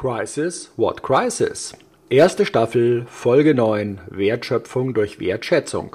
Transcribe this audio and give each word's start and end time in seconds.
Crisis, 0.00 0.70
What 0.78 1.02
Crisis? 1.02 1.76
Erste 2.08 2.46
Staffel, 2.46 3.04
Folge 3.06 3.54
9, 3.54 4.00
Wertschöpfung 4.08 4.94
durch 4.94 5.20
Wertschätzung. 5.20 5.94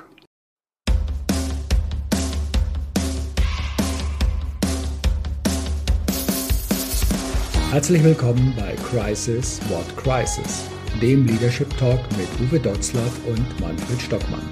Herzlich 7.71 8.04
willkommen 8.04 8.54
bei 8.55 8.76
Crisis, 8.88 9.60
What 9.70 9.97
Crisis, 9.97 10.69
dem 11.01 11.25
Leadership 11.25 11.75
Talk 11.79 11.99
mit 12.15 12.27
Uwe 12.47 12.59
Dotzlaff 12.59 13.19
und 13.25 13.59
Manfred 13.59 13.99
Stockmann. 13.99 14.47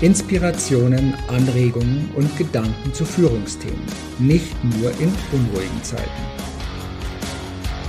Inspirationen, 0.00 1.12
Anregungen 1.28 2.10
und 2.16 2.34
Gedanken 2.38 2.94
zu 2.94 3.04
Führungsthemen, 3.04 3.84
nicht 4.18 4.56
nur 4.64 4.90
in 5.00 5.14
unruhigen 5.32 5.82
Zeiten. 5.82 6.42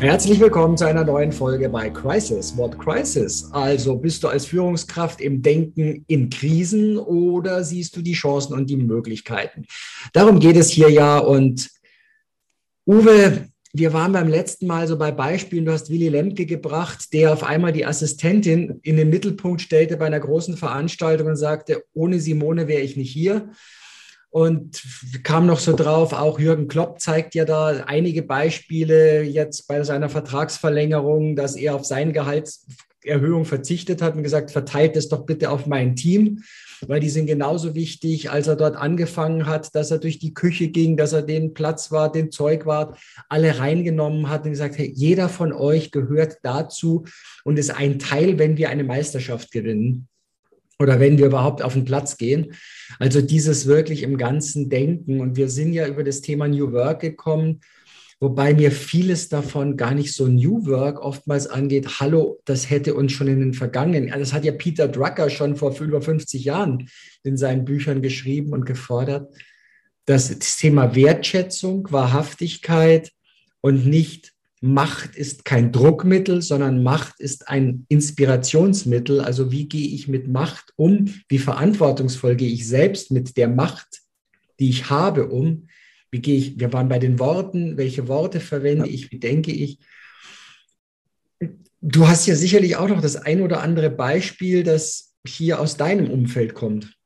Herzlich 0.00 0.38
willkommen 0.40 0.76
zu 0.76 0.84
einer 0.84 1.04
neuen 1.04 1.32
Folge 1.32 1.70
bei 1.70 1.88
Crisis. 1.88 2.54
What 2.58 2.78
Crisis? 2.78 3.48
Also 3.52 3.96
bist 3.96 4.22
du 4.22 4.28
als 4.28 4.44
Führungskraft 4.44 5.22
im 5.22 5.40
Denken 5.40 6.04
in 6.06 6.28
Krisen 6.28 6.98
oder 6.98 7.64
siehst 7.64 7.96
du 7.96 8.02
die 8.02 8.12
Chancen 8.12 8.52
und 8.52 8.68
die 8.68 8.76
Möglichkeiten? 8.76 9.64
Darum 10.12 10.38
geht 10.38 10.56
es 10.56 10.68
hier 10.68 10.90
ja. 10.90 11.18
Und 11.18 11.70
Uwe, 12.86 13.48
wir 13.72 13.92
waren 13.94 14.12
beim 14.12 14.28
letzten 14.28 14.66
Mal 14.66 14.86
so 14.86 14.98
bei 14.98 15.12
Beispielen, 15.12 15.64
du 15.64 15.72
hast 15.72 15.88
Willy 15.88 16.10
Lemke 16.10 16.44
gebracht, 16.44 17.14
der 17.14 17.32
auf 17.32 17.42
einmal 17.42 17.72
die 17.72 17.86
Assistentin 17.86 18.80
in 18.82 18.98
den 18.98 19.08
Mittelpunkt 19.08 19.62
stellte 19.62 19.96
bei 19.96 20.06
einer 20.06 20.20
großen 20.20 20.58
Veranstaltung 20.58 21.28
und 21.28 21.36
sagte, 21.36 21.84
ohne 21.94 22.20
Simone 22.20 22.68
wäre 22.68 22.82
ich 22.82 22.98
nicht 22.98 23.12
hier. 23.12 23.48
Und 24.36 24.82
kam 25.22 25.46
noch 25.46 25.58
so 25.58 25.74
drauf, 25.74 26.12
auch 26.12 26.38
Jürgen 26.38 26.68
Klopp 26.68 27.00
zeigt 27.00 27.34
ja 27.34 27.46
da 27.46 27.68
einige 27.86 28.22
Beispiele 28.22 29.22
jetzt 29.22 29.66
bei 29.66 29.82
seiner 29.82 30.10
Vertragsverlängerung, 30.10 31.36
dass 31.36 31.56
er 31.56 31.74
auf 31.74 31.86
seine 31.86 32.12
Gehaltserhöhung 32.12 33.46
verzichtet 33.46 34.02
hat 34.02 34.14
und 34.14 34.22
gesagt, 34.22 34.50
verteilt 34.50 34.94
es 34.94 35.08
doch 35.08 35.24
bitte 35.24 35.48
auf 35.48 35.66
mein 35.66 35.96
Team, 35.96 36.42
weil 36.86 37.00
die 37.00 37.08
sind 37.08 37.24
genauso 37.24 37.74
wichtig, 37.74 38.30
als 38.30 38.46
er 38.46 38.56
dort 38.56 38.76
angefangen 38.76 39.46
hat, 39.46 39.74
dass 39.74 39.90
er 39.90 40.00
durch 40.00 40.18
die 40.18 40.34
Küche 40.34 40.68
ging, 40.68 40.98
dass 40.98 41.14
er 41.14 41.22
den 41.22 41.54
Platz 41.54 41.90
war, 41.90 42.12
den 42.12 42.30
Zeug 42.30 42.66
war, 42.66 42.98
alle 43.30 43.58
reingenommen 43.58 44.28
hat 44.28 44.44
und 44.44 44.50
gesagt, 44.50 44.76
hey, 44.76 44.92
jeder 44.94 45.30
von 45.30 45.54
euch 45.54 45.92
gehört 45.92 46.40
dazu 46.42 47.06
und 47.42 47.58
ist 47.58 47.70
ein 47.70 47.98
Teil, 47.98 48.38
wenn 48.38 48.58
wir 48.58 48.68
eine 48.68 48.84
Meisterschaft 48.84 49.50
gewinnen 49.50 50.08
oder 50.78 51.00
wenn 51.00 51.18
wir 51.18 51.26
überhaupt 51.26 51.62
auf 51.62 51.72
den 51.72 51.84
Platz 51.84 52.16
gehen. 52.16 52.54
Also 52.98 53.20
dieses 53.20 53.66
wirklich 53.66 54.02
im 54.02 54.18
ganzen 54.18 54.68
Denken. 54.68 55.20
Und 55.20 55.36
wir 55.36 55.48
sind 55.48 55.72
ja 55.72 55.86
über 55.86 56.04
das 56.04 56.20
Thema 56.20 56.48
New 56.48 56.72
Work 56.72 57.00
gekommen, 57.00 57.60
wobei 58.20 58.54
mir 58.54 58.70
vieles 58.70 59.28
davon 59.28 59.76
gar 59.76 59.94
nicht 59.94 60.12
so 60.12 60.26
New 60.26 60.66
Work 60.66 61.00
oftmals 61.00 61.46
angeht. 61.46 62.00
Hallo, 62.00 62.40
das 62.44 62.70
hätte 62.70 62.94
uns 62.94 63.12
schon 63.12 63.28
in 63.28 63.40
den 63.40 63.54
vergangenen, 63.54 64.10
das 64.18 64.32
hat 64.32 64.44
ja 64.44 64.52
Peter 64.52 64.88
Drucker 64.88 65.30
schon 65.30 65.56
vor 65.56 65.78
über 65.80 66.02
50 66.02 66.44
Jahren 66.44 66.88
in 67.22 67.36
seinen 67.36 67.64
Büchern 67.64 68.02
geschrieben 68.02 68.52
und 68.52 68.66
gefordert. 68.66 69.34
Das 70.04 70.38
Thema 70.56 70.94
Wertschätzung, 70.94 71.90
Wahrhaftigkeit 71.90 73.10
und 73.60 73.86
nicht 73.86 74.35
Macht 74.62 75.16
ist 75.16 75.44
kein 75.44 75.70
Druckmittel, 75.70 76.40
sondern 76.40 76.82
Macht 76.82 77.20
ist 77.20 77.48
ein 77.48 77.84
Inspirationsmittel. 77.88 79.20
Also 79.20 79.52
wie 79.52 79.68
gehe 79.68 79.88
ich 79.88 80.08
mit 80.08 80.28
Macht 80.28 80.72
um? 80.76 81.12
Wie 81.28 81.38
verantwortungsvoll 81.38 82.36
gehe 82.36 82.50
ich 82.50 82.66
selbst 82.66 83.10
mit 83.10 83.36
der 83.36 83.48
Macht, 83.48 84.00
die 84.58 84.70
ich 84.70 84.88
habe, 84.88 85.28
um? 85.28 85.68
Wie 86.10 86.20
gehe 86.20 86.38
ich? 86.38 86.58
Wir 86.58 86.72
waren 86.72 86.88
bei 86.88 86.98
den 86.98 87.18
Worten. 87.18 87.76
Welche 87.76 88.08
Worte 88.08 88.40
verwende 88.40 88.88
ich? 88.88 89.12
Wie 89.12 89.18
denke 89.18 89.52
ich? 89.52 89.78
Du 91.82 92.08
hast 92.08 92.26
ja 92.26 92.34
sicherlich 92.34 92.76
auch 92.76 92.88
noch 92.88 93.02
das 93.02 93.16
ein 93.16 93.42
oder 93.42 93.60
andere 93.62 93.90
Beispiel, 93.90 94.62
das 94.62 95.14
hier 95.26 95.60
aus 95.60 95.76
deinem 95.76 96.10
Umfeld 96.10 96.54
kommt. 96.54 96.96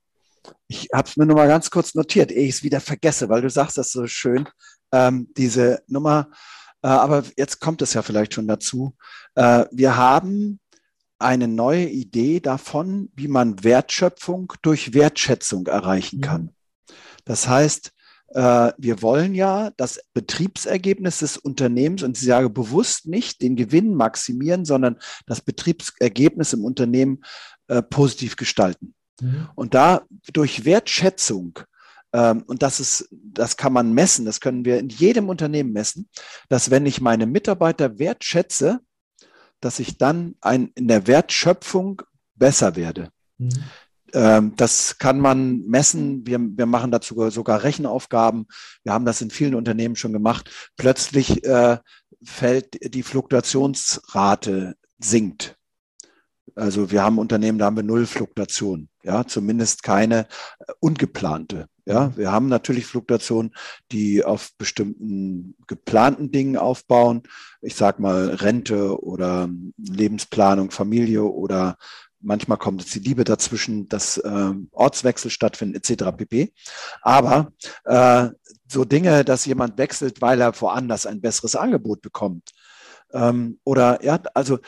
Ich 0.68 0.88
habe 0.94 1.08
es 1.08 1.16
mir 1.16 1.26
nur 1.26 1.36
mal 1.36 1.48
ganz 1.48 1.70
kurz 1.70 1.94
notiert, 1.94 2.30
ehe 2.30 2.46
ich 2.46 2.56
es 2.56 2.62
wieder 2.62 2.80
vergesse, 2.80 3.28
weil 3.28 3.42
du 3.42 3.50
sagst 3.50 3.76
das 3.76 3.90
so 3.90 4.06
schön. 4.06 4.48
Ähm, 4.92 5.28
diese 5.36 5.82
Nummer 5.88 6.30
aber 6.88 7.24
jetzt 7.36 7.60
kommt 7.60 7.82
es 7.82 7.94
ja 7.94 8.02
vielleicht 8.02 8.34
schon 8.34 8.48
dazu. 8.48 8.94
Äh, 9.34 9.66
wir 9.70 9.96
haben 9.96 10.60
eine 11.18 11.48
neue 11.48 11.86
Idee 11.86 12.40
davon, 12.40 13.10
wie 13.14 13.28
man 13.28 13.62
Wertschöpfung 13.62 14.52
durch 14.62 14.94
Wertschätzung 14.94 15.66
erreichen 15.66 16.18
mhm. 16.18 16.22
kann. 16.22 16.50
Das 17.24 17.48
heißt, 17.48 17.92
äh, 18.28 18.72
wir 18.78 19.02
wollen 19.02 19.34
ja 19.34 19.70
das 19.76 20.00
Betriebsergebnis 20.14 21.18
des 21.18 21.36
Unternehmens, 21.36 22.02
und 22.02 22.16
ich 22.16 22.24
sage 22.24 22.48
bewusst 22.48 23.06
nicht 23.06 23.42
den 23.42 23.56
Gewinn 23.56 23.94
maximieren, 23.94 24.64
sondern 24.64 24.98
das 25.26 25.40
Betriebsergebnis 25.40 26.52
im 26.52 26.64
Unternehmen 26.64 27.22
positiv 27.88 28.34
gestalten. 28.34 28.94
Mhm. 29.20 29.48
Und 29.54 29.74
da 29.74 30.02
durch 30.32 30.64
Wertschätzung 30.64 31.60
und 32.12 32.62
das 32.62 32.80
ist, 32.80 33.08
das 33.10 33.56
kann 33.56 33.72
man 33.72 33.92
messen, 33.92 34.24
das 34.24 34.40
können 34.40 34.64
wir 34.64 34.78
in 34.78 34.88
jedem 34.88 35.28
Unternehmen 35.28 35.72
messen, 35.72 36.08
dass 36.48 36.70
wenn 36.70 36.86
ich 36.86 37.00
meine 37.00 37.26
Mitarbeiter 37.26 37.98
wertschätze, 37.98 38.80
dass 39.60 39.78
ich 39.78 39.98
dann 39.98 40.34
ein, 40.40 40.72
in 40.74 40.88
der 40.88 41.06
Wertschöpfung 41.06 42.02
besser 42.34 42.76
werde. 42.76 43.10
Mhm. 43.38 43.50
Ähm, 44.12 44.52
das 44.56 44.98
kann 44.98 45.20
man 45.20 45.66
messen. 45.66 46.26
Wir, 46.26 46.40
wir 46.40 46.66
machen 46.66 46.90
dazu 46.90 47.30
sogar 47.30 47.62
Rechenaufgaben. 47.62 48.46
Wir 48.82 48.92
haben 48.92 49.04
das 49.04 49.20
in 49.20 49.30
vielen 49.30 49.54
Unternehmen 49.54 49.96
schon 49.96 50.12
gemacht. 50.12 50.72
Plötzlich 50.76 51.44
äh, 51.44 51.78
fällt 52.22 52.94
die 52.94 53.02
Fluktuationsrate 53.02 54.74
sinkt. 54.98 55.56
Also 56.56 56.90
wir 56.90 57.02
haben 57.02 57.18
Unternehmen, 57.18 57.58
da 57.58 57.66
haben 57.66 57.76
wir 57.76 57.82
null 57.82 58.06
Fluktuation, 58.06 58.88
ja, 59.04 59.24
zumindest 59.24 59.82
keine 59.82 60.26
äh, 60.58 60.72
ungeplante. 60.80 61.66
Ja, 61.90 62.16
wir 62.16 62.32
haben 62.32 62.48
natürlich 62.48 62.86
Fluktuationen, 62.86 63.52
die 63.92 64.24
auf 64.24 64.50
bestimmten 64.58 65.54
geplanten 65.66 66.30
Dingen 66.30 66.56
aufbauen. 66.56 67.22
Ich 67.62 67.74
sage 67.74 68.00
mal 68.02 68.30
Rente 68.30 69.02
oder 69.02 69.48
Lebensplanung, 69.76 70.70
Familie 70.70 71.24
oder 71.24 71.76
manchmal 72.20 72.58
kommt 72.58 72.82
jetzt 72.82 72.94
die 72.94 73.00
Liebe 73.00 73.24
dazwischen, 73.24 73.88
dass 73.88 74.18
äh, 74.18 74.52
Ortswechsel 74.72 75.30
stattfinden 75.30 75.74
etc. 75.74 76.16
pp. 76.16 76.52
Aber 77.02 77.52
äh, 77.84 78.28
so 78.68 78.84
Dinge, 78.84 79.24
dass 79.24 79.46
jemand 79.46 79.78
wechselt, 79.78 80.20
weil 80.20 80.40
er 80.40 80.58
woanders 80.60 81.06
ein 81.06 81.20
besseres 81.20 81.56
Angebot 81.56 82.02
bekommt. 82.02 82.50
Ähm, 83.12 83.58
oder 83.64 84.04
ja, 84.04 84.20
also 84.34 84.58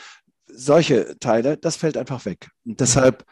solche 0.47 1.17
Teile, 1.19 1.57
das 1.57 1.75
fällt 1.75 1.97
einfach 1.97 2.25
weg. 2.25 2.49
Und 2.65 2.79
deshalb 2.79 3.25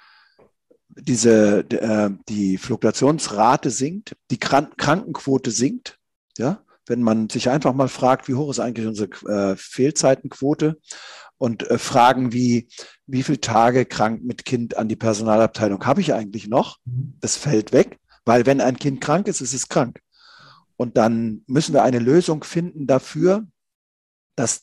diese, 0.96 1.60
äh, 1.70 2.10
die 2.28 2.58
Fluktuationsrate 2.58 3.70
sinkt, 3.70 4.16
die 4.30 4.38
Kran 4.38 4.70
Krankenquote 4.78 5.52
sinkt, 5.52 5.98
ja, 6.38 6.64
wenn 6.88 7.02
man 7.02 7.30
sich 7.30 7.50
einfach 7.50 7.74
mal 7.74 7.88
fragt, 7.88 8.28
wie 8.28 8.34
hoch 8.34 8.50
ist 8.50 8.60
eigentlich 8.60 8.88
unsere 8.88 9.10
äh, 9.28 9.56
Fehlzeitenquote 9.56 10.80
und 11.38 11.70
äh, 11.70 11.78
fragen, 11.78 12.34
wie, 12.34 12.68
wie 13.08 13.24
viele 13.24 13.42
Tage 13.42 13.86
krank 13.86 14.24
mit 14.24 14.46
Kind 14.46 14.78
an 14.78 14.90
die 14.90 14.96
Personalabteilung 14.96 15.86
habe 15.86 16.02
ich 16.02 16.14
eigentlich 16.14 16.48
noch? 16.48 16.78
Das 16.86 17.38
fällt 17.38 17.72
weg, 17.72 18.00
weil 18.26 18.46
wenn 18.46 18.62
ein 18.62 18.78
Kind 18.78 19.02
krank 19.02 19.28
ist, 19.28 19.42
ist 19.42 19.54
es 19.54 19.70
krank. 19.70 20.02
Und 20.76 20.98
dann 20.98 21.44
müssen 21.48 21.74
wir 21.74 21.84
eine 21.84 22.00
Lösung 22.00 22.44
finden 22.44 22.88
dafür, 22.88 23.46
dass, 24.36 24.62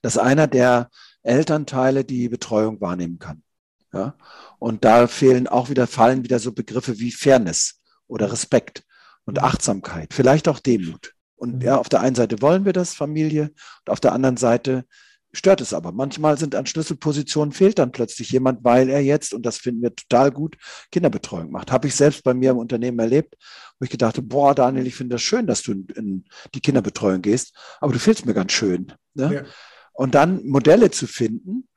dass 0.00 0.16
einer 0.16 0.46
der 0.46 0.88
Elternteile 1.22 2.04
die 2.04 2.30
Betreuung 2.30 2.80
wahrnehmen 2.80 3.18
kann. 3.18 3.42
Ja? 3.92 4.14
Und 4.58 4.84
da 4.84 5.06
fehlen 5.06 5.48
auch 5.48 5.70
wieder, 5.70 5.86
fallen 5.86 6.24
wieder 6.24 6.38
so 6.38 6.52
Begriffe 6.52 6.98
wie 6.98 7.12
Fairness 7.12 7.80
oder 8.06 8.32
Respekt 8.32 8.84
und 9.24 9.38
mhm. 9.38 9.44
Achtsamkeit, 9.44 10.14
vielleicht 10.14 10.48
auch 10.48 10.58
Demut. 10.58 11.14
Und 11.36 11.56
mhm. 11.56 11.62
ja, 11.62 11.78
auf 11.78 11.88
der 11.88 12.00
einen 12.00 12.16
Seite 12.16 12.42
wollen 12.42 12.64
wir 12.64 12.72
das, 12.72 12.94
Familie, 12.94 13.52
und 13.84 13.90
auf 13.90 14.00
der 14.00 14.12
anderen 14.12 14.36
Seite 14.36 14.84
stört 15.32 15.60
es 15.60 15.72
aber. 15.72 15.92
Manchmal 15.92 16.38
sind 16.38 16.54
an 16.54 16.66
Schlüsselpositionen 16.66 17.52
fehlt 17.52 17.78
dann 17.78 17.92
plötzlich 17.92 18.30
jemand, 18.30 18.64
weil 18.64 18.88
er 18.88 19.00
jetzt, 19.00 19.32
und 19.32 19.46
das 19.46 19.58
finden 19.58 19.82
wir 19.82 19.94
total 19.94 20.32
gut, 20.32 20.56
Kinderbetreuung 20.90 21.50
macht. 21.50 21.70
Habe 21.70 21.86
ich 21.86 21.94
selbst 21.94 22.24
bei 22.24 22.34
mir 22.34 22.50
im 22.50 22.58
Unternehmen 22.58 22.98
erlebt, 22.98 23.36
wo 23.78 23.84
ich 23.84 23.90
gedacht 23.90 24.16
habe, 24.16 24.26
boah, 24.26 24.54
Daniel, 24.54 24.86
ich 24.86 24.96
finde 24.96 25.14
das 25.14 25.22
schön, 25.22 25.46
dass 25.46 25.62
du 25.62 25.72
in, 25.72 25.86
in, 25.94 26.24
die 26.54 26.60
Kinderbetreuung 26.60 27.22
gehst, 27.22 27.56
aber 27.80 27.92
du 27.92 27.98
fehlst 27.98 28.26
mir 28.26 28.34
ganz 28.34 28.52
schön. 28.52 28.92
Ne? 29.14 29.34
Ja. 29.34 29.42
und 29.92 30.14
dann 30.14 30.46
Modelle 30.46 30.90
zu 30.92 31.08
finden, 31.08 31.68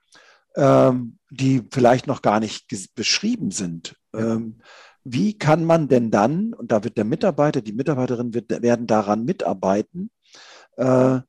ähm, 0.56 1.18
die 1.34 1.64
vielleicht 1.72 2.08
noch 2.08 2.22
gar 2.22 2.40
nicht 2.40 2.68
beschrieben 2.96 3.52
sind. 3.52 3.96
Ähm, 4.14 4.60
wie 5.04 5.38
kann 5.38 5.66
man 5.66 5.88
denn 5.88 6.12
dann, 6.12 6.54
und 6.54 6.72
da 6.72 6.84
wird 6.84 6.98
der 6.98 7.06
Mitarbeiter, 7.06 7.62
die 7.62 7.74
Mitarbeiterin 7.74 8.34
wird, 8.34 8.50
werden 8.62 8.88
daran 8.88 9.26
mitarbeiten, 9.26 10.12
äh, 10.78 11.20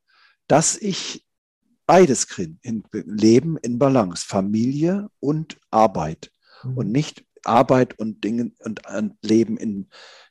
dass 0.47 0.77
ich 0.77 1.25
beides 1.85 2.27
kriege, 2.27 2.55
in 2.61 2.83
Leben 2.91 3.57
in 3.57 3.77
Balance, 3.77 4.25
Familie 4.25 5.09
und 5.19 5.57
Arbeit 5.71 6.31
mhm. 6.63 6.77
und 6.77 6.91
nicht 6.91 7.25
Arbeit 7.43 7.99
und 7.99 8.23
Dinge 8.23 8.51
und, 8.59 8.87
und 8.87 9.17
Leben 9.21 9.57
in, 9.57 9.89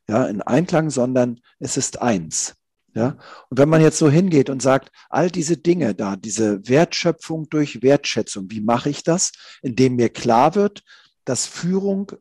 ja, 0.08 0.24
in 0.26 0.42
Einklang, 0.42 0.90
sondern 0.90 1.40
es 1.58 1.76
ist 1.76 2.00
eins. 2.00 2.56
Ja? 2.94 3.18
Und 3.50 3.58
wenn 3.58 3.68
man 3.68 3.80
jetzt 3.80 3.98
so 3.98 4.08
hingeht 4.08 4.50
und 4.50 4.62
sagt, 4.62 4.90
all 5.10 5.30
diese 5.30 5.56
Dinge 5.56 5.94
da, 5.94 6.16
diese 6.16 6.66
Wertschöpfung 6.68 7.48
durch 7.50 7.82
Wertschätzung, 7.82 8.50
wie 8.50 8.60
mache 8.60 8.90
ich 8.90 9.02
das? 9.02 9.32
Indem 9.62 9.96
mir 9.96 10.08
klar 10.08 10.54
wird, 10.54 10.82
dass 11.24 11.46
Führung 11.46 12.12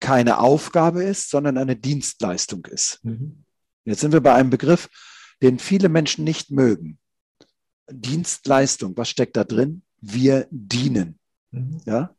keine 0.00 0.38
Aufgabe 0.38 1.04
ist, 1.04 1.30
sondern 1.30 1.58
eine 1.58 1.76
Dienstleistung 1.76 2.66
ist. 2.66 3.04
Mhm. 3.04 3.44
Jetzt 3.84 4.00
sind 4.00 4.12
wir 4.12 4.20
bei 4.20 4.34
einem 4.34 4.50
Begriff, 4.50 4.88
den 5.42 5.58
viele 5.58 5.88
Menschen 5.88 6.24
nicht 6.24 6.50
mögen. 6.50 6.98
Dienstleistung, 7.90 8.96
was 8.96 9.08
steckt 9.08 9.36
da 9.36 9.44
drin? 9.44 9.82
Wir 10.00 10.46
dienen. 10.50 11.18
Mhm. 11.50 11.80
Ja? 11.84 12.14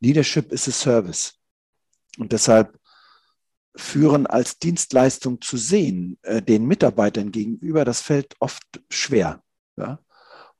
Leadership 0.00 0.52
is 0.52 0.66
a 0.68 0.72
service. 0.72 1.34
Und 2.18 2.32
deshalb 2.32 2.78
führen 3.76 4.26
als 4.26 4.58
Dienstleistung 4.58 5.40
zu 5.40 5.56
sehen, 5.56 6.18
äh, 6.22 6.42
den 6.42 6.66
Mitarbeitern 6.66 7.30
gegenüber, 7.30 7.84
das 7.84 8.00
fällt 8.00 8.34
oft 8.40 8.62
schwer. 8.90 9.42
Ja? 9.76 10.00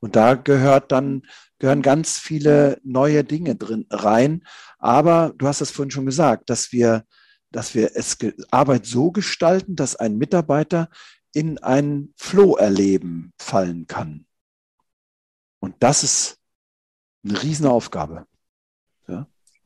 Und 0.00 0.16
da 0.16 0.34
gehört 0.34 0.92
dann, 0.92 1.22
gehören 1.58 1.82
ganz 1.82 2.18
viele 2.18 2.78
neue 2.84 3.24
Dinge 3.24 3.56
drin 3.56 3.86
rein. 3.90 4.44
Aber 4.78 5.32
du 5.36 5.48
hast 5.48 5.60
es 5.60 5.70
vorhin 5.70 5.90
schon 5.90 6.06
gesagt, 6.06 6.50
dass 6.50 6.72
wir, 6.72 7.04
dass 7.50 7.74
wir 7.74 7.92
es 7.94 8.18
Arbeit 8.50 8.86
so 8.86 9.10
gestalten, 9.10 9.74
dass 9.74 9.96
ein 9.96 10.18
Mitarbeiter 10.18 10.90
in 11.32 11.58
ein 11.58 12.12
Flow-Erleben 12.16 13.32
fallen 13.38 13.86
kann. 13.86 14.26
Und 15.60 15.74
das 15.80 16.04
ist 16.04 16.38
eine 17.24 17.42
Riesenaufgabe. 17.42 18.26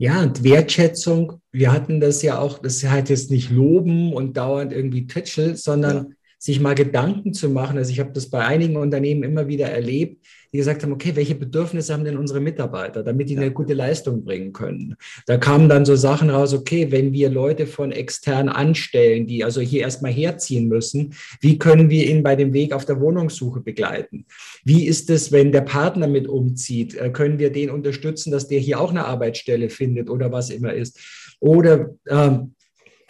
Ja. 0.01 0.23
Und 0.23 0.43
Wertschätzung, 0.43 1.43
wir 1.53 1.73
hatten 1.73 2.01
das 2.01 2.23
ja 2.23 2.39
auch, 2.39 2.59
das 2.59 2.83
heißt 2.83 3.11
jetzt 3.11 3.31
nicht 3.31 3.51
loben 3.51 4.15
und 4.15 4.35
dauernd 4.35 4.73
irgendwie 4.73 5.07
tätscheln, 5.07 5.57
sondern 5.57 5.97
ja. 5.97 6.15
sich 6.39 6.59
mal 6.59 6.75
Gedanken 6.75 7.35
zu 7.35 7.51
machen. 7.51 7.77
Also 7.77 7.91
ich 7.93 8.01
habe 8.01 8.11
das 8.13 8.31
bei 8.31 8.43
einigen 8.43 8.79
Unternehmen 8.79 9.23
immer 9.25 9.47
wieder 9.47 9.69
erlebt, 9.69 10.25
die 10.53 10.59
gesagt 10.59 10.83
haben, 10.83 10.93
okay, 10.93 11.15
welche 11.15 11.35
Bedürfnisse 11.35 11.93
haben 11.93 12.05
denn 12.05 12.17
unsere 12.17 12.41
Mitarbeiter, 12.41 13.03
damit 13.03 13.29
die 13.31 13.37
eine 13.37 13.53
gute 13.53 13.75
Leistung 13.75 14.25
bringen 14.25 14.53
können? 14.53 14.97
Da 15.27 15.37
kamen 15.37 15.69
dann 15.69 15.85
so 15.85 15.97
Sachen 15.97 16.31
raus, 16.31 16.53
okay, 16.55 16.91
wenn 16.91 17.13
wir 17.13 17.31
Leute 17.31 17.67
von 17.67 17.93
extern 17.93 18.49
anstellen, 18.49 19.27
die 19.27 19.45
also 19.45 19.61
hier 19.61 19.83
erstmal 19.83 20.13
herziehen 20.13 20.69
müssen, 20.69 21.15
wie 21.41 21.59
können 21.59 21.91
wir 21.91 22.09
ihn 22.09 22.23
bei 22.23 22.37
dem 22.37 22.53
Weg 22.53 22.73
auf 22.73 22.85
der 22.85 23.01
Wohnungssuche 23.01 23.61
begleiten? 23.61 24.27
Wie 24.65 24.87
ist 24.87 25.11
es, 25.11 25.33
wenn 25.33 25.53
der 25.53 25.63
Partner 25.63 26.09
mit 26.09 26.27
umzieht? 26.27 26.95
Äh, 26.95 27.11
können 27.11 27.39
wir 27.39 27.51
den 27.53 27.71
unterstützen, 27.71 28.31
dass 28.31 28.49
der 28.49 28.61
hier 28.61 28.81
auch 28.81 28.91
eine 28.91 29.05
Arbeitsstelle 29.05 29.71
findet 29.71 30.11
oder 30.11 30.33
was 30.33 30.51
immer 30.51 30.73
ist? 30.73 30.99
Oder 31.41 31.91
äh, 32.07 32.31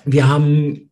wir 0.05 0.29
haben 0.29 0.91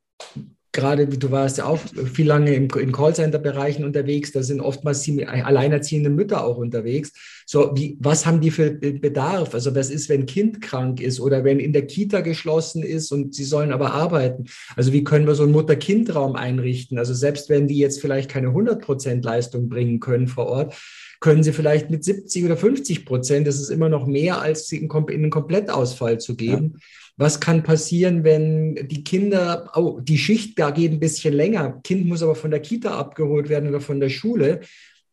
gerade 0.78 1.06
du 1.06 1.30
warst 1.30 1.58
ja 1.58 1.64
auch 1.64 1.78
viel 2.12 2.26
lange 2.26 2.54
im, 2.54 2.68
in 2.78 2.92
Callcenter-Bereichen 2.92 3.84
unterwegs, 3.84 4.32
da 4.32 4.42
sind 4.42 4.60
oftmals 4.60 5.08
alleinerziehende 5.26 6.10
Mütter 6.10 6.44
auch 6.44 6.56
unterwegs. 6.56 7.12
So, 7.46 7.72
wie, 7.74 7.96
was 8.00 8.26
haben 8.26 8.40
die 8.40 8.50
für 8.50 8.70
Bedarf? 8.70 9.54
Also, 9.54 9.74
was 9.74 9.90
ist, 9.90 10.08
wenn 10.08 10.26
Kind 10.26 10.60
krank 10.60 11.00
ist 11.00 11.20
oder 11.20 11.44
wenn 11.44 11.58
in 11.58 11.72
der 11.72 11.86
Kita 11.86 12.20
geschlossen 12.20 12.82
ist 12.82 13.10
und 13.10 13.34
sie 13.34 13.44
sollen 13.44 13.72
aber 13.72 13.92
arbeiten? 13.92 14.44
Also, 14.76 14.92
wie 14.92 15.04
können 15.04 15.26
wir 15.26 15.34
so 15.34 15.42
einen 15.42 15.52
Mutter-Kind-Raum 15.52 16.36
einrichten? 16.36 16.98
Also, 16.98 17.14
selbst 17.14 17.48
wenn 17.48 17.66
die 17.66 17.78
jetzt 17.78 18.00
vielleicht 18.00 18.30
keine 18.30 18.48
100 18.48 18.80
Prozent 18.80 19.24
Leistung 19.24 19.68
bringen 19.68 19.98
können 19.98 20.28
vor 20.28 20.46
Ort, 20.46 20.74
können 21.20 21.42
sie 21.42 21.52
vielleicht 21.52 21.90
mit 21.90 22.04
70 22.04 22.44
oder 22.44 22.56
50 22.56 23.04
Prozent, 23.04 23.46
das 23.46 23.60
ist 23.60 23.70
immer 23.70 23.88
noch 23.88 24.06
mehr, 24.06 24.40
als 24.40 24.70
in 24.72 24.90
einen 24.90 25.30
Komplettausfall 25.30 26.18
zu 26.18 26.36
geben. 26.36 26.74
Ja 26.74 26.80
was 27.18 27.40
kann 27.40 27.64
passieren, 27.64 28.22
wenn 28.22 28.76
die 28.88 29.02
Kinder, 29.02 29.72
oh, 29.74 29.98
die 30.00 30.18
Schicht 30.18 30.56
da 30.58 30.70
geht 30.70 30.92
ein 30.92 31.00
bisschen 31.00 31.34
länger, 31.34 31.80
Kind 31.82 32.06
muss 32.06 32.22
aber 32.22 32.36
von 32.36 32.52
der 32.52 32.60
Kita 32.60 32.96
abgeholt 32.96 33.48
werden 33.48 33.68
oder 33.68 33.80
von 33.80 33.98
der 33.98 34.08
Schule, 34.08 34.60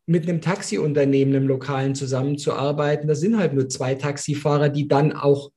mit 0.06 0.30
einem 0.30 0.40
Taxiunternehmen, 0.40 1.36
einem 1.36 1.48
lokalen 1.48 1.96
zusammenzuarbeiten. 1.96 3.08
Da 3.08 3.16
sind 3.16 3.40
halt 3.40 3.54
nur 3.54 3.70
zwei 3.70 3.96
Taxifahrer, 3.96 4.70
die 4.70 4.88
dann 4.88 5.14
auch 5.14 5.50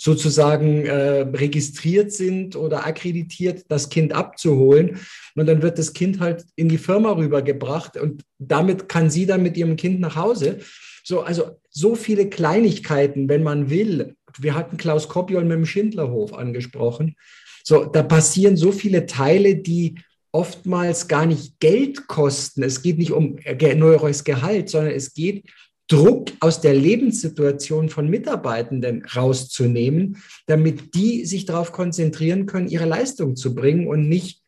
sozusagen 0.00 0.86
äh, 0.86 1.22
registriert 1.34 2.12
sind 2.12 2.54
oder 2.54 2.86
akkreditiert, 2.86 3.64
das 3.68 3.88
Kind 3.88 4.12
abzuholen. 4.12 5.00
Und 5.34 5.46
dann 5.46 5.60
wird 5.60 5.78
das 5.78 5.92
Kind 5.92 6.20
halt 6.20 6.44
in 6.54 6.68
die 6.68 6.78
Firma 6.78 7.12
rübergebracht 7.12 7.96
und 7.96 8.22
damit 8.38 8.88
kann 8.88 9.10
sie 9.10 9.26
dann 9.26 9.42
mit 9.42 9.56
ihrem 9.56 9.76
Kind 9.76 10.00
nach 10.00 10.14
Hause. 10.14 10.60
So, 11.02 11.22
also 11.22 11.58
so 11.68 11.96
viele 11.96 12.28
Kleinigkeiten, 12.28 13.28
wenn 13.28 13.42
man 13.42 13.70
will. 13.70 14.14
Wir 14.38 14.54
hatten 14.54 14.76
Klaus 14.76 15.08
Koppiol 15.08 15.42
mit 15.42 15.56
dem 15.56 15.66
Schindlerhof 15.66 16.32
angesprochen. 16.32 17.16
So, 17.64 17.84
da 17.84 18.02
passieren 18.02 18.56
so 18.56 18.70
viele 18.70 19.06
Teile, 19.06 19.56
die 19.56 19.96
oftmals 20.30 21.08
gar 21.08 21.26
nicht 21.26 21.58
Geld 21.58 22.06
kosten. 22.06 22.62
Es 22.62 22.82
geht 22.82 22.98
nicht 22.98 23.12
um 23.12 23.38
neues 23.76 24.22
Gehalt, 24.22 24.68
sondern 24.68 24.92
es 24.92 25.12
geht 25.12 25.44
Druck 25.88 26.32
aus 26.40 26.60
der 26.60 26.74
Lebenssituation 26.74 27.88
von 27.88 28.08
Mitarbeitenden 28.08 29.04
rauszunehmen, 29.04 30.18
damit 30.46 30.94
die 30.94 31.24
sich 31.24 31.46
darauf 31.46 31.72
konzentrieren 31.72 32.46
können, 32.46 32.68
ihre 32.68 32.84
Leistung 32.84 33.36
zu 33.36 33.54
bringen 33.54 33.86
und 33.86 34.08
nicht 34.08 34.42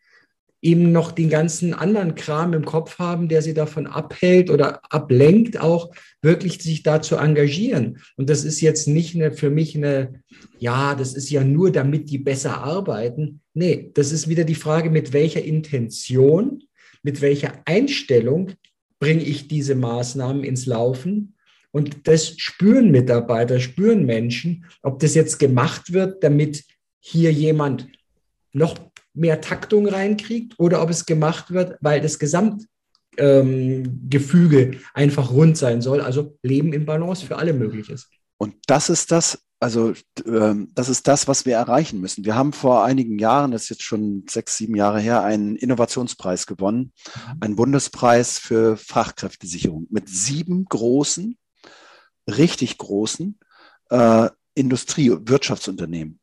eben 0.63 0.93
noch 0.93 1.13
den 1.13 1.31
ganzen 1.31 1.73
anderen 1.73 2.15
Kram 2.15 2.53
im 2.53 2.65
Kopf 2.65 2.99
haben, 2.99 3.29
der 3.29 3.41
sie 3.41 3.55
davon 3.55 3.87
abhält 3.87 4.51
oder 4.51 4.81
ablenkt, 4.93 5.59
auch 5.59 5.91
wirklich 6.21 6.63
sich 6.63 6.83
da 6.83 7.01
zu 7.01 7.17
engagieren. 7.17 7.99
Und 8.17 8.29
das 8.29 8.45
ist 8.45 8.61
jetzt 8.61 8.87
nicht 8.87 9.15
eine, 9.15 9.33
für 9.33 9.51
mich 9.51 9.75
eine, 9.75 10.23
ja, 10.59 10.95
das 10.95 11.15
ist 11.15 11.31
ja 11.31 11.45
nur, 11.45 11.73
damit 11.73 12.11
die 12.11 12.19
besser 12.19 12.59
arbeiten. 12.59 13.41
Nee, 13.55 13.91
das 13.95 14.13
ist 14.13 14.29
wieder 14.29 14.45
die 14.45 14.55
Frage, 14.55 14.91
mit 14.91 15.15
welcher 15.15 15.43
Intention, 15.43 16.63
mit 17.03 17.23
welcher 17.23 17.55
Einstellung 17.65 18.53
bringe 19.01 19.25
ich 19.25 19.49
diese 19.49 19.75
Maßnahmen 19.75 20.45
ins 20.45 20.67
Laufen. 20.67 21.35
Und 21.73 22.07
das 22.07 22.39
spüren 22.39 22.93
Mitarbeiter, 22.93 23.59
spüren 23.59 24.07
Menschen, 24.07 24.67
ob 24.83 25.01
das 25.01 25.15
jetzt 25.15 25.39
gemacht 25.39 25.93
wird, 25.93 26.23
damit 26.23 26.65
hier 27.01 27.33
jemand 27.33 27.89
noch 28.53 28.77
mehr 29.15 29.41
Taktung 29.41 29.89
reinkriegt 29.89 30.55
oder 30.59 30.83
ob 30.83 30.91
es 30.91 31.07
gemacht 31.07 31.53
wird, 31.53 31.77
weil 31.81 32.01
das 32.01 32.19
Gesamtgefüge 32.19 34.63
ähm, 34.63 34.81
einfach 34.95 35.31
rund 35.33 35.57
sein 35.57 35.81
soll. 35.81 36.01
Also 36.01 36.37
Leben 36.43 36.73
in 36.73 36.85
Balance 36.85 37.25
für 37.25 37.37
alle 37.37 37.53
möglich 37.53 37.89
ist. 37.91 38.09
Und 38.37 38.57
das 38.67 38.91
ist 38.91 39.13
das, 39.13 39.39
also 39.61 39.93
ähm, 40.25 40.71
das 40.75 40.89
ist 40.89 41.07
das, 41.07 41.29
was 41.29 41.45
wir 41.45 41.55
erreichen 41.55 42.01
müssen. 42.01 42.25
Wir 42.25 42.35
haben 42.35 42.55
vor 42.55 42.83
einigen 42.83 43.19
Jahren, 43.19 43.51
das 43.51 43.65
ist 43.65 43.69
jetzt 43.69 43.83
schon 43.83 44.25
sechs, 44.29 44.57
sieben 44.57 44.75
Jahre 44.75 45.01
her, 45.01 45.23
einen 45.23 45.55
Innovationspreis 45.55 46.47
gewonnen, 46.47 46.93
mhm. 47.05 47.37
einen 47.41 47.57
Bundespreis 47.57 48.39
für 48.39 48.79
Fachkräftesicherung 48.79 49.87
mit 49.91 50.09
sieben 50.09 50.65
großen, 50.65 51.37
richtig 52.27 52.79
großen 52.79 53.39
äh, 53.91 54.31
Industrie- 54.55 55.11
Wirtschaftsunternehmen. 55.11 56.20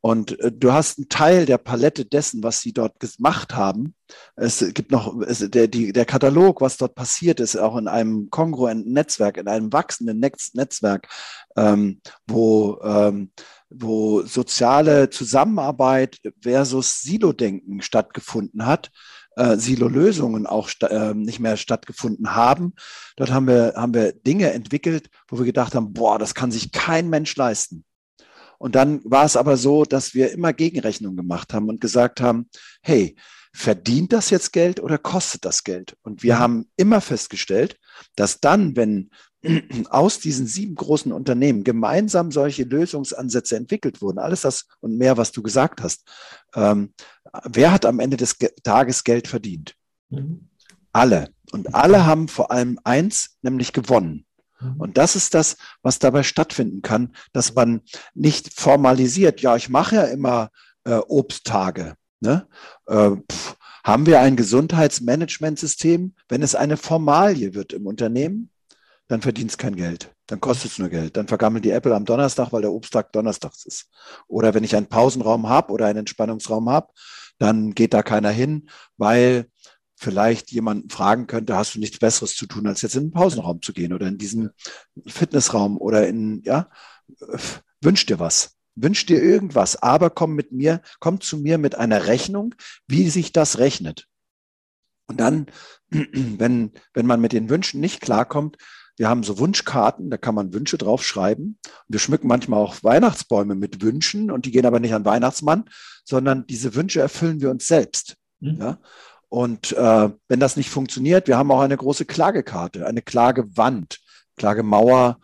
Und 0.00 0.38
äh, 0.40 0.52
du 0.52 0.72
hast 0.72 0.98
einen 0.98 1.08
Teil 1.08 1.46
der 1.46 1.58
Palette 1.58 2.04
dessen, 2.04 2.42
was 2.42 2.60
sie 2.60 2.72
dort 2.72 3.00
gemacht 3.00 3.54
haben. 3.54 3.94
Es 4.36 4.64
gibt 4.72 4.90
noch 4.90 5.20
es, 5.22 5.38
der, 5.50 5.68
die, 5.68 5.92
der 5.92 6.04
Katalog, 6.04 6.60
was 6.60 6.76
dort 6.76 6.94
passiert 6.94 7.40
ist, 7.40 7.56
auch 7.56 7.76
in 7.76 7.88
einem 7.88 8.30
kongruenten 8.30 8.92
Netzwerk, 8.92 9.36
in 9.36 9.48
einem 9.48 9.72
wachsenden 9.72 10.20
Netz, 10.20 10.54
Netzwerk, 10.54 11.08
ähm, 11.56 12.00
wo, 12.26 12.80
ähm, 12.82 13.32
wo 13.70 14.22
soziale 14.22 15.10
Zusammenarbeit 15.10 16.20
versus 16.40 17.00
Silo-Denken 17.00 17.82
stattgefunden 17.82 18.66
hat. 18.66 18.90
Äh, 19.36 19.56
Silo-Lösungen 19.56 20.46
auch 20.46 20.70
äh, 20.80 21.14
nicht 21.14 21.40
mehr 21.40 21.56
stattgefunden 21.56 22.34
haben. 22.34 22.74
Dort 23.16 23.32
haben 23.32 23.46
wir, 23.46 23.74
haben 23.76 23.94
wir 23.94 24.12
Dinge 24.12 24.52
entwickelt, 24.52 25.10
wo 25.28 25.38
wir 25.38 25.44
gedacht 25.44 25.74
haben, 25.74 25.92
boah, 25.92 26.18
das 26.18 26.34
kann 26.34 26.50
sich 26.50 26.72
kein 26.72 27.08
Mensch 27.10 27.36
leisten. 27.36 27.84
Und 28.58 28.74
dann 28.74 29.00
war 29.04 29.24
es 29.24 29.36
aber 29.36 29.56
so, 29.56 29.84
dass 29.84 30.14
wir 30.14 30.32
immer 30.32 30.52
Gegenrechnung 30.52 31.16
gemacht 31.16 31.54
haben 31.54 31.68
und 31.68 31.80
gesagt 31.80 32.20
haben, 32.20 32.48
hey, 32.82 33.16
verdient 33.52 34.12
das 34.12 34.30
jetzt 34.30 34.52
Geld 34.52 34.80
oder 34.80 34.98
kostet 34.98 35.44
das 35.44 35.64
Geld? 35.64 35.96
Und 36.02 36.22
wir 36.22 36.34
mhm. 36.34 36.38
haben 36.38 36.70
immer 36.76 37.00
festgestellt, 37.00 37.78
dass 38.16 38.40
dann, 38.40 38.76
wenn 38.76 39.10
aus 39.90 40.18
diesen 40.18 40.46
sieben 40.46 40.74
großen 40.74 41.12
Unternehmen 41.12 41.64
gemeinsam 41.64 42.30
solche 42.32 42.64
Lösungsansätze 42.64 43.56
entwickelt 43.56 44.02
wurden, 44.02 44.18
alles 44.18 44.42
das 44.42 44.66
und 44.80 44.98
mehr, 44.98 45.16
was 45.16 45.32
du 45.32 45.42
gesagt 45.42 45.82
hast, 45.82 46.08
ähm, 46.54 46.92
wer 47.44 47.72
hat 47.72 47.86
am 47.86 48.00
Ende 48.00 48.16
des 48.16 48.36
Tages 48.62 49.04
Geld 49.04 49.28
verdient? 49.28 49.74
Mhm. 50.10 50.48
Alle. 50.92 51.30
Und 51.52 51.74
alle 51.74 52.04
haben 52.04 52.28
vor 52.28 52.50
allem 52.50 52.78
eins, 52.84 53.38
nämlich 53.42 53.72
gewonnen. 53.72 54.26
Mhm. 54.60 54.80
Und 54.80 54.98
das 54.98 55.16
ist 55.16 55.34
das, 55.34 55.56
was 55.82 55.98
dabei 55.98 56.22
stattfinden 56.22 56.82
kann, 56.82 57.12
dass 57.32 57.54
man 57.54 57.82
nicht 58.14 58.58
formalisiert, 58.58 59.40
ja, 59.40 59.56
ich 59.56 59.68
mache 59.68 59.96
ja 59.96 60.04
immer 60.04 60.50
äh, 60.84 60.94
Obsttage. 60.94 61.94
Ne? 62.20 62.46
Äh, 62.86 63.10
pff, 63.30 63.56
haben 63.84 64.06
wir 64.06 64.20
ein 64.20 64.36
Gesundheitsmanagementsystem? 64.36 66.14
Wenn 66.28 66.42
es 66.42 66.54
eine 66.54 66.76
Formalie 66.76 67.54
wird 67.54 67.72
im 67.72 67.86
Unternehmen, 67.86 68.50
dann 69.08 69.22
verdient 69.22 69.50
es 69.50 69.58
kein 69.58 69.76
Geld. 69.76 70.12
Dann 70.26 70.40
kostet 70.40 70.72
es 70.72 70.78
nur 70.78 70.90
Geld. 70.90 71.16
Dann 71.16 71.28
vergammelt 71.28 71.64
die 71.64 71.70
Apple 71.70 71.94
am 71.94 72.04
Donnerstag, 72.04 72.52
weil 72.52 72.60
der 72.60 72.72
Obsttag 72.72 73.12
donnerstags 73.12 73.64
ist. 73.64 73.88
Oder 74.26 74.52
wenn 74.52 74.64
ich 74.64 74.76
einen 74.76 74.88
Pausenraum 74.88 75.48
habe 75.48 75.72
oder 75.72 75.86
einen 75.86 76.00
Entspannungsraum 76.00 76.68
habe, 76.68 76.88
dann 77.38 77.74
geht 77.74 77.94
da 77.94 78.02
keiner 78.02 78.30
hin, 78.30 78.68
weil 78.98 79.46
vielleicht 79.98 80.50
jemanden 80.52 80.88
fragen 80.90 81.26
könnte, 81.26 81.56
hast 81.56 81.74
du 81.74 81.80
nichts 81.80 81.98
Besseres 81.98 82.36
zu 82.36 82.46
tun, 82.46 82.66
als 82.66 82.82
jetzt 82.82 82.94
in 82.94 83.06
den 83.06 83.10
Pausenraum 83.10 83.60
zu 83.62 83.72
gehen 83.72 83.92
oder 83.92 84.06
in 84.06 84.18
diesen 84.18 84.50
Fitnessraum 85.06 85.76
oder 85.76 86.06
in, 86.06 86.42
ja, 86.44 86.70
wünsch 87.82 88.06
dir 88.06 88.18
was. 88.18 88.54
Wünsch 88.76 89.06
dir 89.06 89.20
irgendwas, 89.20 89.82
aber 89.82 90.08
komm 90.08 90.34
mit 90.34 90.52
mir, 90.52 90.82
komm 91.00 91.20
zu 91.20 91.38
mir 91.38 91.58
mit 91.58 91.74
einer 91.74 92.06
Rechnung, 92.06 92.54
wie 92.86 93.10
sich 93.10 93.32
das 93.32 93.58
rechnet. 93.58 94.06
Und 95.08 95.18
dann, 95.18 95.46
wenn, 95.90 96.72
wenn 96.94 97.06
man 97.06 97.20
mit 97.20 97.32
den 97.32 97.50
Wünschen 97.50 97.80
nicht 97.80 98.00
klarkommt, 98.00 98.56
wir 98.96 99.08
haben 99.08 99.22
so 99.22 99.38
Wunschkarten, 99.38 100.10
da 100.10 100.16
kann 100.16 100.34
man 100.34 100.52
Wünsche 100.52 100.76
draufschreiben. 100.76 101.58
Wir 101.86 102.00
schmücken 102.00 102.26
manchmal 102.26 102.60
auch 102.60 102.82
Weihnachtsbäume 102.82 103.54
mit 103.54 103.80
Wünschen 103.80 104.30
und 104.30 104.44
die 104.44 104.50
gehen 104.50 104.66
aber 104.66 104.80
nicht 104.80 104.94
an 104.94 105.04
Weihnachtsmann, 105.04 105.64
sondern 106.04 106.46
diese 106.46 106.74
Wünsche 106.74 107.00
erfüllen 107.00 107.40
wir 107.40 107.50
uns 107.50 107.66
selbst. 107.66 108.16
Mhm. 108.40 108.56
Ja? 108.60 108.78
Und 109.28 109.72
äh, 109.72 110.10
wenn 110.28 110.40
das 110.40 110.56
nicht 110.56 110.70
funktioniert, 110.70 111.28
wir 111.28 111.36
haben 111.36 111.50
auch 111.50 111.60
eine 111.60 111.76
große 111.76 112.06
Klagekarte, 112.06 112.86
eine 112.86 113.02
Klagewand, 113.02 113.98
Klagemauer 114.36 115.18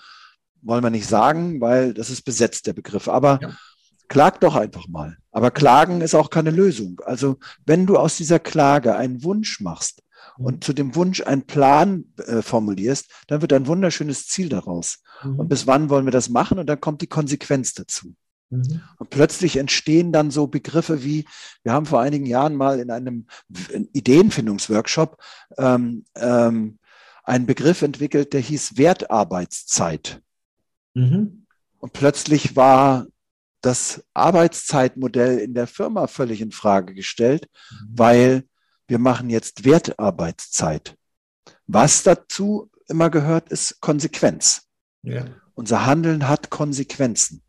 wollen 0.64 0.82
wir 0.82 0.90
nicht 0.90 1.08
sagen, 1.08 1.60
weil 1.60 1.94
das 1.94 2.10
ist 2.10 2.22
besetzt, 2.22 2.66
der 2.66 2.72
Begriff. 2.72 3.08
Aber 3.08 3.38
ja. 3.40 3.56
klag 4.08 4.38
doch 4.40 4.56
einfach 4.56 4.88
mal. 4.88 5.16
Aber 5.30 5.50
Klagen 5.50 6.00
ist 6.00 6.14
auch 6.14 6.30
keine 6.30 6.50
Lösung. 6.50 7.00
Also 7.04 7.38
wenn 7.66 7.86
du 7.86 7.96
aus 7.96 8.16
dieser 8.16 8.38
Klage 8.38 8.96
einen 8.96 9.22
Wunsch 9.24 9.60
machst 9.60 10.02
mhm. 10.38 10.46
und 10.46 10.64
zu 10.64 10.72
dem 10.72 10.94
Wunsch 10.94 11.22
einen 11.22 11.46
Plan 11.46 12.04
äh, 12.26 12.42
formulierst, 12.42 13.10
dann 13.28 13.40
wird 13.40 13.52
ein 13.52 13.66
wunderschönes 13.66 14.26
Ziel 14.26 14.48
daraus. 14.48 15.02
Mhm. 15.22 15.40
Und 15.40 15.48
bis 15.48 15.66
wann 15.66 15.90
wollen 15.90 16.06
wir 16.06 16.12
das 16.12 16.28
machen? 16.28 16.58
Und 16.58 16.66
dann 16.66 16.80
kommt 16.80 17.02
die 17.02 17.08
Konsequenz 17.08 17.74
dazu. 17.74 18.14
Mhm. 18.56 18.82
Und 18.98 19.10
plötzlich 19.10 19.56
entstehen 19.56 20.12
dann 20.12 20.30
so 20.30 20.46
Begriffe 20.46 21.04
wie, 21.04 21.26
wir 21.62 21.72
haben 21.72 21.86
vor 21.86 22.00
einigen 22.00 22.26
Jahren 22.26 22.54
mal 22.54 22.80
in 22.80 22.90
einem 22.90 23.26
Ideenfindungsworkshop 23.92 25.22
ähm, 25.58 26.04
ähm, 26.16 26.78
einen 27.24 27.46
Begriff 27.46 27.82
entwickelt, 27.82 28.32
der 28.32 28.40
hieß 28.40 28.76
Wertarbeitszeit. 28.76 30.20
Mhm. 30.94 31.46
Und 31.78 31.92
plötzlich 31.92 32.56
war 32.56 33.06
das 33.60 34.04
Arbeitszeitmodell 34.12 35.38
in 35.38 35.54
der 35.54 35.66
Firma 35.66 36.06
völlig 36.06 36.40
in 36.40 36.52
Frage 36.52 36.94
gestellt, 36.94 37.48
mhm. 37.70 37.76
weil 37.90 38.44
wir 38.86 38.98
machen 38.98 39.30
jetzt 39.30 39.64
Wertarbeitszeit. 39.64 40.96
Was 41.66 42.02
dazu 42.02 42.70
immer 42.88 43.08
gehört, 43.08 43.48
ist 43.48 43.80
Konsequenz. 43.80 44.68
Ja. 45.02 45.24
Unser 45.54 45.86
Handeln 45.86 46.28
hat 46.28 46.50
Konsequenzen. 46.50 47.42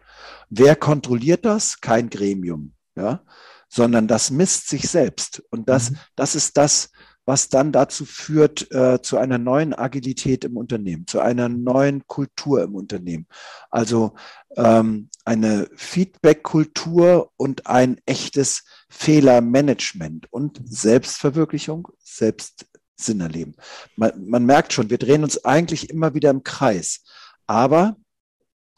Wer 0.50 0.76
kontrolliert 0.76 1.46
das? 1.46 1.82
Kein 1.82 2.10
Gremium, 2.10 2.74
ja, 2.96 3.22
sondern 3.68 4.08
das 4.08 4.32
misst 4.32 4.70
sich 4.70 4.90
selbst. 4.90 5.44
Und 5.50 5.70
das, 5.70 5.92
mhm. 5.92 5.98
das 6.16 6.36
ist 6.36 6.58
das, 6.58 6.92
was 7.26 7.50
dann 7.50 7.72
dazu 7.72 8.06
führt, 8.06 8.72
äh, 8.72 9.02
zu 9.02 9.18
einer 9.18 9.38
neuen 9.38 9.74
Agilität 9.74 10.46
im 10.46 10.58
Unternehmen, 10.58 11.08
zu 11.08 11.20
einer 11.20 11.50
neuen 11.50 12.06
Kultur 12.08 12.64
im 12.64 12.76
Unternehmen. 12.76 13.28
Also 13.72 14.14
ähm, 14.56 15.10
eine 15.26 15.68
Feedback-Kultur 15.76 17.32
und 17.36 17.66
ein 17.66 18.00
echtes 18.06 18.64
Fehlermanagement 18.90 20.32
und 20.32 20.62
Selbstverwirklichung, 20.66 21.88
Selbstsinn 21.98 23.22
erleben. 23.22 23.56
Man, 23.96 24.12
man 24.28 24.46
merkt 24.46 24.74
schon, 24.74 24.92
wir 24.92 25.00
drehen 25.00 25.24
uns 25.24 25.44
eigentlich 25.44 25.90
immer 25.90 26.14
wieder 26.14 26.30
im 26.30 26.44
Kreis. 26.44 27.04
Aber 27.48 27.98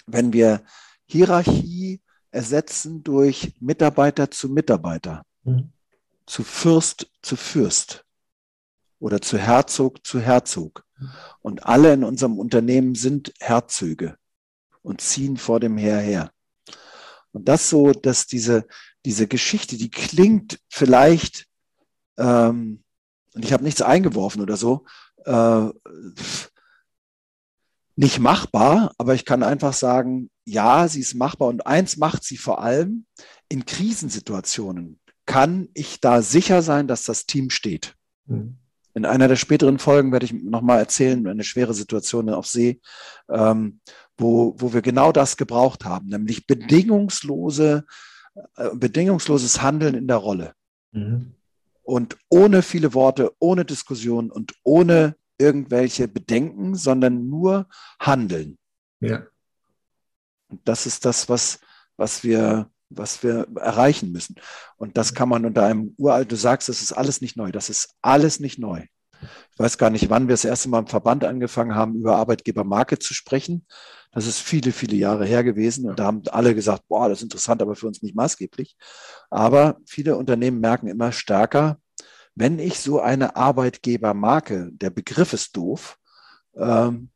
wenn 0.06 0.32
wir 0.32 0.64
Hierarchie 1.08 2.02
ersetzen 2.32 3.04
durch 3.04 3.54
Mitarbeiter 3.60 4.30
zu 4.30 4.50
Mitarbeiter, 4.50 5.24
mhm. 5.44 5.72
zu 6.26 6.44
Fürst 6.44 7.10
zu 7.22 7.36
Fürst 7.36 8.06
oder 9.00 9.22
zu 9.22 9.38
Herzog 9.38 10.06
zu 10.06 10.20
Herzog. 10.20 10.86
Und 11.42 11.66
alle 11.66 11.94
in 11.94 12.04
unserem 12.04 12.40
Unternehmen 12.40 12.96
sind 12.96 13.34
Herzöge 13.40 14.18
und 14.82 15.02
ziehen 15.02 15.38
vor 15.38 15.60
dem 15.60 15.78
Heer 15.78 16.00
her. 16.00 16.32
Und 17.32 17.48
das 17.48 17.70
so, 17.70 17.92
dass 17.92 18.26
diese, 18.26 18.66
diese 19.06 19.28
Geschichte, 19.28 19.78
die 19.78 19.92
klingt 19.92 20.60
vielleicht, 20.70 21.46
ähm, 22.18 22.84
und 23.36 23.46
ich 23.46 23.54
habe 23.54 23.64
nichts 23.64 23.82
eingeworfen 23.82 24.42
oder 24.42 24.58
so, 24.58 24.86
äh, 25.26 25.70
nicht 27.98 28.20
machbar, 28.20 28.94
aber 29.00 29.16
ich 29.16 29.26
kann 29.26 29.44
einfach 29.44 29.74
sagen, 29.74 30.30
ja, 30.46 30.88
sie 30.88 31.02
ist 31.02 31.16
machbar. 31.16 31.48
Und 31.48 31.66
eins 31.66 31.98
macht 31.98 32.24
sie 32.24 32.38
vor 32.38 32.62
allem, 32.62 33.06
in 33.50 33.66
Krisensituationen 33.66 35.00
kann 35.26 35.68
ich 35.74 36.00
da 36.00 36.22
sicher 36.22 36.62
sein, 36.62 36.88
dass 36.88 37.04
das 37.04 37.26
Team 37.26 37.50
steht. 37.50 37.96
Mhm. 38.28 38.58
In 38.94 39.06
einer 39.06 39.28
der 39.28 39.36
späteren 39.36 39.80
Folgen 39.80 40.12
werde 40.12 40.26
ich 40.26 40.34
nochmal 40.34 40.80
erzählen, 40.80 41.28
eine 41.28 41.44
schwere 41.44 41.74
Situation 41.74 42.30
auf 42.30 42.46
See, 42.48 42.82
ähm, 43.30 43.80
wo, 44.16 44.56
wo 44.58 44.74
wir 44.74 44.82
genau 44.82 45.12
das 45.12 45.36
gebraucht 45.36 45.84
haben, 45.84 46.08
nämlich 46.08 46.48
bedingungslose, 46.48 47.86
äh, 48.56 48.70
bedingungsloses 48.76 49.62
Handeln 49.62 49.96
in 49.96 50.08
der 50.08 50.18
Rolle. 50.18 50.54
Mhm. 50.92 51.34
Und 51.82 52.18
ohne 52.30 52.62
viele 52.62 52.94
Worte, 52.94 53.32
ohne 53.40 53.66
Diskussion 53.66 54.32
und 54.32 54.54
ohne 54.64 55.16
irgendwelche 55.38 56.08
Bedenken, 56.08 56.76
sondern 56.76 57.30
nur 57.30 57.68
Handeln. 58.00 58.58
Ja. 59.00 59.28
Und 60.50 60.62
das 60.68 60.86
ist 60.86 61.06
das, 61.06 61.30
was, 61.30 61.60
was 61.98 62.24
wir 62.24 62.70
was 62.90 63.24
wir 63.24 63.48
erreichen 63.56 64.12
müssen. 64.12 64.36
Und 64.78 64.98
das 64.98 65.14
kann 65.14 65.30
man 65.30 65.46
unter 65.46 65.66
einem 65.66 65.94
uralt, 65.98 66.32
du 66.32 66.36
sagst, 66.36 66.70
das 66.70 66.82
ist 66.82 66.94
alles 66.94 67.22
nicht 67.22 67.38
neu. 67.38 67.52
Das 67.52 67.70
ist 67.70 67.96
alles 68.02 68.40
nicht 68.40 68.60
neu. 68.60 68.84
Ich 69.52 69.60
weiß 69.60 69.78
gar 69.78 69.90
nicht, 69.90 70.10
wann 70.10 70.28
wir 70.28 70.34
das 70.34 70.46
erste 70.46 70.70
Mal 70.70 70.80
im 70.80 70.88
Verband 70.88 71.24
angefangen 71.24 71.76
haben, 71.76 71.96
über 71.96 72.18
Arbeitgebermarke 72.18 73.00
zu 73.00 73.14
sprechen. 73.14 73.66
Das 74.12 74.28
ist 74.28 74.40
viele, 74.40 74.72
viele 74.72 74.96
Jahre 74.96 75.26
her 75.26 75.44
gewesen. 75.44 75.90
Und 75.90 76.00
da 76.00 76.06
haben 76.06 76.22
alle 76.28 76.54
gesagt, 76.54 76.88
boah, 76.88 77.10
das 77.10 77.20
ist 77.20 77.24
interessant, 77.24 77.62
aber 77.62 77.76
für 77.76 77.88
uns 77.88 78.02
nicht 78.02 78.16
maßgeblich. 78.16 78.78
Aber 79.30 79.78
viele 79.86 80.16
Unternehmen 80.16 80.60
merken 80.60 80.88
immer 80.88 81.12
stärker, 81.12 81.80
wenn 82.40 82.60
ich 82.60 82.80
so 82.80 83.00
eine 83.00 83.36
Arbeitgebermarke, 83.36 84.70
der 84.72 84.92
Begriff 84.92 85.34
ist 85.34 85.58
doof, 85.58 85.98
ähm, 86.56 87.10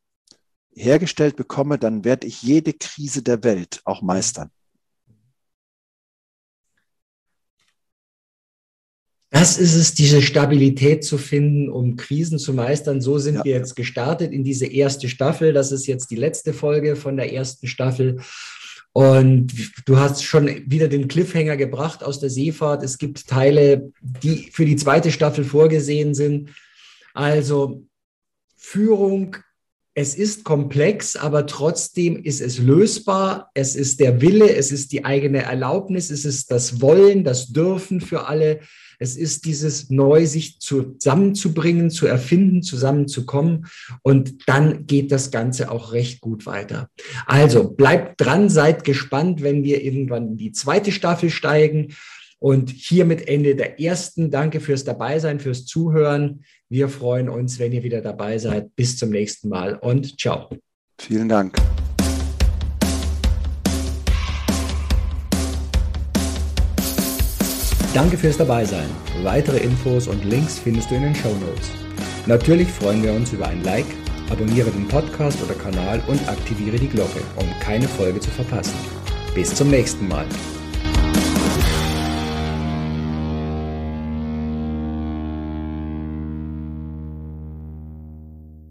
hergestellt 0.73 1.35
bekomme, 1.35 1.77
dann 1.77 2.03
werde 2.03 2.25
ich 2.25 2.41
jede 2.41 2.73
Krise 2.73 3.21
der 3.21 3.43
Welt 3.43 3.81
auch 3.85 4.01
meistern. 4.01 4.49
Das 9.29 9.57
ist 9.57 9.75
es, 9.75 9.93
diese 9.93 10.21
Stabilität 10.21 11.05
zu 11.05 11.17
finden, 11.17 11.69
um 11.69 11.95
Krisen 11.95 12.37
zu 12.37 12.53
meistern. 12.53 12.99
So 12.99 13.17
sind 13.17 13.35
ja. 13.35 13.45
wir 13.45 13.53
jetzt 13.53 13.75
gestartet 13.75 14.33
in 14.33 14.43
diese 14.43 14.65
erste 14.65 15.07
Staffel. 15.07 15.53
Das 15.53 15.71
ist 15.71 15.87
jetzt 15.87 16.11
die 16.11 16.17
letzte 16.17 16.51
Folge 16.53 16.95
von 16.95 17.15
der 17.15 17.31
ersten 17.31 17.67
Staffel. 17.67 18.19
Und 18.93 19.53
du 19.85 19.97
hast 19.97 20.23
schon 20.23 20.47
wieder 20.69 20.89
den 20.89 21.07
Cliffhanger 21.07 21.55
gebracht 21.55 22.03
aus 22.03 22.19
der 22.19 22.29
Seefahrt. 22.29 22.83
Es 22.83 22.97
gibt 22.97 23.27
Teile, 23.27 23.91
die 24.01 24.49
für 24.51 24.65
die 24.65 24.75
zweite 24.75 25.11
Staffel 25.11 25.45
vorgesehen 25.45 26.13
sind. 26.13 26.49
Also 27.13 27.85
Führung 28.57 29.37
es 29.93 30.15
ist 30.15 30.45
komplex, 30.45 31.17
aber 31.17 31.45
trotzdem 31.45 32.15
ist 32.15 32.39
es 32.39 32.59
lösbar. 32.59 33.51
Es 33.53 33.75
ist 33.75 33.99
der 33.99 34.21
Wille, 34.21 34.55
es 34.55 34.71
ist 34.71 34.93
die 34.93 35.03
eigene 35.03 35.43
Erlaubnis, 35.43 36.09
es 36.11 36.23
ist 36.23 36.49
das 36.49 36.81
Wollen, 36.81 37.25
das 37.25 37.47
Dürfen 37.47 37.99
für 37.99 38.27
alle. 38.27 38.61
Es 38.99 39.17
ist 39.17 39.45
dieses 39.45 39.89
neu 39.89 40.27
sich 40.27 40.59
zusammenzubringen, 40.59 41.89
zu 41.89 42.07
erfinden, 42.07 42.61
zusammenzukommen. 42.61 43.65
Und 44.01 44.47
dann 44.47 44.85
geht 44.85 45.11
das 45.11 45.29
Ganze 45.29 45.71
auch 45.71 45.91
recht 45.91 46.21
gut 46.21 46.45
weiter. 46.45 46.87
Also 47.25 47.71
bleibt 47.71 48.21
dran, 48.21 48.47
seid 48.47 48.85
gespannt, 48.85 49.41
wenn 49.41 49.63
wir 49.63 49.83
irgendwann 49.83 50.29
in 50.29 50.37
die 50.37 50.51
zweite 50.51 50.91
Staffel 50.91 51.31
steigen. 51.31 51.95
Und 52.41 52.71
hiermit 52.71 53.27
Ende 53.27 53.55
der 53.55 53.79
ersten. 53.79 54.31
Danke 54.31 54.59
fürs 54.59 54.83
Dabeisein, 54.83 55.39
fürs 55.39 55.65
Zuhören. 55.65 56.43
Wir 56.69 56.89
freuen 56.89 57.29
uns, 57.29 57.59
wenn 57.59 57.71
ihr 57.71 57.83
wieder 57.83 58.01
dabei 58.01 58.39
seid. 58.39 58.75
Bis 58.75 58.97
zum 58.97 59.11
nächsten 59.11 59.47
Mal 59.47 59.75
und 59.75 60.19
ciao. 60.19 60.49
Vielen 60.99 61.29
Dank. 61.29 61.55
Danke 67.93 68.17
fürs 68.17 68.37
Dabeisein. 68.37 68.89
Weitere 69.21 69.59
Infos 69.59 70.07
und 70.07 70.23
Links 70.23 70.57
findest 70.57 70.89
du 70.89 70.95
in 70.95 71.03
den 71.03 71.15
Show 71.15 71.35
Notes. 71.35 71.69
Natürlich 72.25 72.69
freuen 72.69 73.03
wir 73.03 73.13
uns 73.13 73.33
über 73.33 73.49
ein 73.49 73.63
Like, 73.63 73.85
abonniere 74.31 74.71
den 74.71 74.87
Podcast 74.87 75.37
oder 75.43 75.55
Kanal 75.55 76.01
und 76.07 76.27
aktiviere 76.27 76.77
die 76.77 76.87
Glocke, 76.87 77.19
um 77.35 77.45
keine 77.59 77.87
Folge 77.87 78.19
zu 78.19 78.31
verpassen. 78.31 78.77
Bis 79.35 79.53
zum 79.53 79.69
nächsten 79.69 80.07
Mal. 80.07 80.25